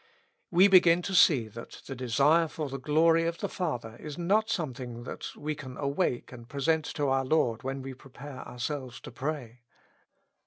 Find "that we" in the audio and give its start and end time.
5.03-5.53